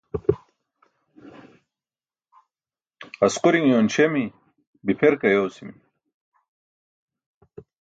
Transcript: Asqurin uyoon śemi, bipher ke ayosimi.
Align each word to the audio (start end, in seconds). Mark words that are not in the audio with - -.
Asqurin 3.25 3.65
uyoon 3.69 3.87
śemi, 3.95 4.23
bipher 4.85 5.13
ke 5.19 5.25
ayosimi. 5.31 5.75